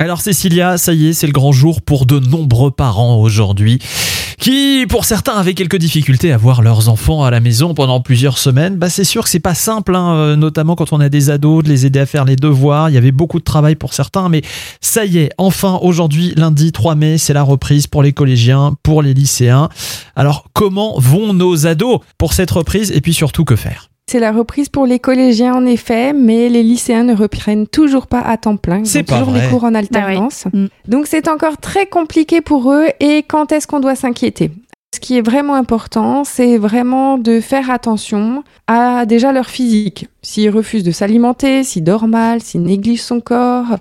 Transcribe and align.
Alors 0.00 0.20
Cécilia, 0.20 0.76
ça 0.76 0.92
y 0.92 1.06
est, 1.06 1.12
c'est 1.12 1.28
le 1.28 1.32
grand 1.32 1.52
jour 1.52 1.80
pour 1.80 2.04
de 2.04 2.18
nombreux 2.18 2.72
parents 2.72 3.20
aujourd'hui, 3.20 3.78
qui 4.40 4.86
pour 4.88 5.04
certains 5.04 5.34
avaient 5.34 5.54
quelques 5.54 5.76
difficultés 5.76 6.32
à 6.32 6.36
voir 6.36 6.62
leurs 6.62 6.88
enfants 6.88 7.22
à 7.22 7.30
la 7.30 7.38
maison 7.38 7.74
pendant 7.74 8.00
plusieurs 8.00 8.38
semaines. 8.38 8.76
Bah 8.76 8.90
c'est 8.90 9.04
sûr 9.04 9.22
que 9.22 9.30
c'est 9.30 9.38
pas 9.38 9.54
simple, 9.54 9.94
hein, 9.94 10.14
euh, 10.16 10.36
notamment 10.36 10.74
quand 10.74 10.92
on 10.92 10.98
a 10.98 11.08
des 11.08 11.30
ados, 11.30 11.62
de 11.62 11.68
les 11.68 11.86
aider 11.86 12.00
à 12.00 12.06
faire 12.06 12.24
les 12.24 12.34
devoirs. 12.34 12.90
Il 12.90 12.94
y 12.94 12.98
avait 12.98 13.12
beaucoup 13.12 13.38
de 13.38 13.44
travail 13.44 13.76
pour 13.76 13.94
certains, 13.94 14.28
mais 14.28 14.42
ça 14.80 15.04
y 15.04 15.18
est, 15.18 15.30
enfin 15.38 15.78
aujourd'hui, 15.80 16.32
lundi 16.34 16.72
3 16.72 16.96
mai, 16.96 17.16
c'est 17.16 17.32
la 17.32 17.44
reprise 17.44 17.86
pour 17.86 18.02
les 18.02 18.12
collégiens, 18.12 18.76
pour 18.82 19.00
les 19.00 19.14
lycéens. 19.14 19.68
Alors 20.16 20.46
comment 20.54 20.98
vont 20.98 21.34
nos 21.34 21.68
ados 21.68 22.00
pour 22.18 22.32
cette 22.32 22.50
reprise? 22.50 22.90
Et 22.90 23.00
puis 23.00 23.14
surtout 23.14 23.44
que 23.44 23.54
faire? 23.54 23.90
C'est 24.06 24.20
la 24.20 24.32
reprise 24.32 24.68
pour 24.68 24.86
les 24.86 24.98
collégiens 24.98 25.54
en 25.54 25.64
effet, 25.64 26.12
mais 26.12 26.48
les 26.48 26.62
lycéens 26.62 27.04
ne 27.04 27.14
reprennent 27.14 27.66
toujours 27.66 28.06
pas 28.06 28.20
à 28.20 28.36
temps 28.36 28.56
plein. 28.56 28.84
C'est 28.84 29.02
toujours 29.02 29.30
vrai. 29.30 29.42
les 29.42 29.48
cours 29.48 29.64
en 29.64 29.74
alternance. 29.74 30.44
Ah 30.46 30.50
oui. 30.52 30.60
Mm. 30.60 30.68
Donc 30.90 31.06
c'est 31.06 31.26
encore 31.26 31.56
très 31.56 31.86
compliqué 31.86 32.40
pour 32.42 32.70
eux. 32.70 32.86
Et 33.00 33.22
quand 33.26 33.50
est-ce 33.50 33.66
qu'on 33.66 33.80
doit 33.80 33.96
s'inquiéter? 33.96 34.50
Ce 34.94 35.00
qui 35.00 35.18
est 35.18 35.22
vraiment 35.22 35.56
important, 35.56 36.22
c'est 36.22 36.56
vraiment 36.56 37.18
de 37.18 37.40
faire 37.40 37.68
attention 37.68 38.44
à 38.68 39.06
déjà 39.06 39.32
leur 39.32 39.46
physique. 39.46 40.06
S'ils 40.22 40.50
refusent 40.50 40.84
de 40.84 40.92
s'alimenter, 40.92 41.64
s'ils 41.64 41.82
dort 41.82 42.06
mal, 42.06 42.40
s'ils 42.40 42.62
négligent 42.62 43.02
son 43.02 43.18
corps. 43.18 43.76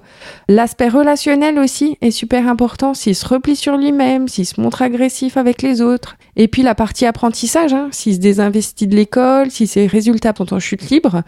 L'aspect 0.50 0.88
relationnel 0.88 1.60
aussi 1.60 2.00
est 2.02 2.10
super 2.10 2.48
important. 2.48 2.96
S'il 2.96 3.14
se 3.14 3.28
replie 3.28 3.56
sur 3.56 3.78
lui-même, 3.78 4.28
s'il 4.28 4.48
se 4.48 4.60
montre 4.60 4.82
agressif 4.82 5.38
avec 5.38 5.62
les 5.62 5.84
autres. 5.84 6.18
Et 6.36 6.48
puis 6.48 6.64
la 6.64 6.74
partie 6.74 7.06
apprentissage, 7.06 7.74
hein, 7.74 7.90
s'il 7.92 8.16
se 8.16 8.20
désinvestit 8.20 8.88
de 8.88 8.96
l'école, 8.96 9.52
si 9.52 9.68
ses 9.68 9.86
résultats 9.86 10.34
sont 10.36 10.52
en 10.52 10.60
chute 10.60 10.90
libre. 10.90 11.22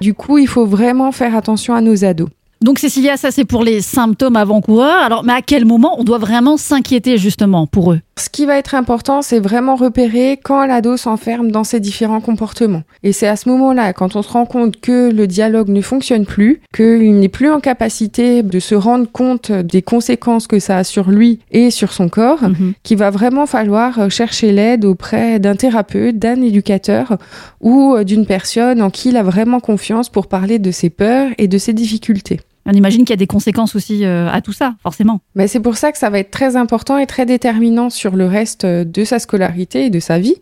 Du 0.00 0.14
coup, 0.14 0.38
il 0.38 0.46
faut 0.46 0.66
vraiment 0.66 1.10
faire 1.10 1.34
attention 1.34 1.74
à 1.74 1.80
nos 1.80 2.04
ados. 2.04 2.28
Donc 2.62 2.78
Cécilia, 2.78 3.16
ça 3.16 3.32
c'est 3.32 3.44
pour 3.44 3.64
les 3.64 3.80
symptômes 3.80 4.36
avant-coureurs. 4.36 5.02
Alors, 5.02 5.24
mais 5.24 5.32
à 5.32 5.42
quel 5.42 5.64
moment 5.64 5.96
on 5.98 6.04
doit 6.04 6.18
vraiment 6.18 6.56
s'inquiéter 6.56 7.18
justement 7.18 7.66
pour 7.66 7.92
eux? 7.92 8.00
Ce 8.18 8.28
qui 8.28 8.44
va 8.44 8.58
être 8.58 8.74
important, 8.74 9.22
c'est 9.22 9.40
vraiment 9.40 9.74
repérer 9.74 10.38
quand 10.42 10.66
l'ado 10.66 10.98
s'enferme 10.98 11.50
dans 11.50 11.64
ses 11.64 11.80
différents 11.80 12.20
comportements. 12.20 12.82
Et 13.02 13.12
c'est 13.12 13.26
à 13.26 13.36
ce 13.36 13.48
moment-là, 13.48 13.94
quand 13.94 14.16
on 14.16 14.22
se 14.22 14.28
rend 14.30 14.44
compte 14.44 14.80
que 14.80 15.10
le 15.10 15.26
dialogue 15.26 15.70
ne 15.70 15.80
fonctionne 15.80 16.26
plus, 16.26 16.60
qu'il 16.76 17.18
n'est 17.18 17.30
plus 17.30 17.50
en 17.50 17.58
capacité 17.58 18.42
de 18.42 18.60
se 18.60 18.74
rendre 18.74 19.10
compte 19.10 19.50
des 19.50 19.80
conséquences 19.80 20.46
que 20.46 20.58
ça 20.58 20.76
a 20.76 20.84
sur 20.84 21.10
lui 21.10 21.40
et 21.52 21.70
sur 21.70 21.92
son 21.92 22.10
corps, 22.10 22.42
Mhm. 22.42 22.74
qu'il 22.82 22.98
va 22.98 23.08
vraiment 23.10 23.46
falloir 23.46 24.10
chercher 24.10 24.52
l'aide 24.52 24.84
auprès 24.84 25.38
d'un 25.38 25.56
thérapeute, 25.56 26.18
d'un 26.18 26.40
éducateur 26.42 27.16
ou 27.62 27.96
d'une 28.04 28.26
personne 28.26 28.82
en 28.82 28.90
qui 28.90 29.08
il 29.08 29.16
a 29.16 29.22
vraiment 29.22 29.58
confiance 29.58 30.10
pour 30.10 30.26
parler 30.26 30.58
de 30.58 30.70
ses 30.70 30.90
peurs 30.90 31.30
et 31.38 31.48
de 31.48 31.56
ses 31.58 31.72
difficultés. 31.72 32.40
On 32.66 32.72
imagine 32.72 33.00
qu'il 33.00 33.10
y 33.10 33.12
a 33.14 33.16
des 33.16 33.26
conséquences 33.26 33.74
aussi 33.74 34.04
euh, 34.04 34.28
à 34.30 34.40
tout 34.40 34.52
ça, 34.52 34.74
forcément. 34.82 35.20
Mais 35.34 35.48
c'est 35.48 35.60
pour 35.60 35.76
ça 35.76 35.92
que 35.92 35.98
ça 35.98 36.10
va 36.10 36.18
être 36.18 36.30
très 36.30 36.56
important 36.56 36.98
et 36.98 37.06
très 37.06 37.26
déterminant 37.26 37.90
sur 37.90 38.16
le 38.16 38.26
reste 38.26 38.64
euh, 38.64 38.84
de 38.84 39.04
sa 39.04 39.18
scolarité 39.18 39.86
et 39.86 39.90
de 39.90 40.00
sa 40.00 40.18
vie. 40.18 40.36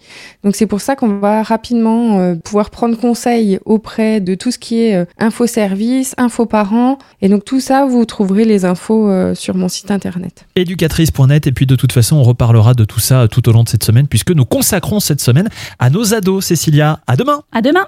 Donc 0.45 0.57
c'est 0.57 0.67
pour 0.67 0.81
ça 0.81 0.97
qu'on 0.97 1.19
va 1.19 1.43
rapidement 1.43 2.19
euh, 2.19 2.35
pouvoir 2.35 2.71
prendre 2.71 2.97
conseil 2.97 3.59
auprès 3.65 4.21
de 4.21 4.35
tout 4.35 4.51
ce 4.51 4.59
qui 4.59 4.81
est 4.81 4.97
euh, 4.97 5.05
info-service, 5.19 6.15
info-parents. 6.17 6.99
Et 7.23 7.29
donc 7.29 7.45
tout 7.45 7.61
ça, 7.61 7.87
vous 7.87 8.05
trouverez 8.05 8.45
les 8.45 8.65
infos 8.65 9.09
euh, 9.09 9.34
sur 9.34 9.55
mon 9.55 9.69
site 9.69 9.91
internet. 9.91 10.47
éducatrice.net 10.57 11.47
et 11.47 11.53
puis 11.53 11.67
de 11.67 11.77
toute 11.77 11.93
façon 11.93 12.17
on 12.17 12.23
reparlera 12.23 12.75
de 12.75 12.84
tout 12.84 13.01
ça 13.01 13.29
tout 13.29 13.49
au 13.49 13.53
long 13.53 13.65
de 13.65 13.69
cette 13.69 13.84
semaine 13.84 14.07
puisque 14.07 14.31
nous 14.31 14.45
consacrons 14.45 15.01
cette 15.01 15.21
semaine 15.21 15.49
à 15.79 15.91
nos 15.91 16.15
ados 16.15 16.45
Cécilia. 16.45 17.01
À 17.07 17.17
demain 17.17 17.43
À 17.53 17.62
demain 17.62 17.87